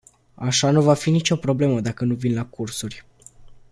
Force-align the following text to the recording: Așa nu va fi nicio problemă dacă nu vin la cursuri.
Așa 0.37 0.71
nu 0.71 0.81
va 0.81 0.93
fi 0.93 1.09
nicio 1.09 1.35
problemă 1.35 1.81
dacă 1.81 2.05
nu 2.05 2.13
vin 2.15 2.33
la 2.33 2.45
cursuri. 2.45 3.05